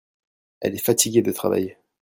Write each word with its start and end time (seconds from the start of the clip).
Elle 0.61 0.73
est 0.73 0.79
fatiguée 0.83 1.21
de 1.21 1.31
travailler. 1.31 1.77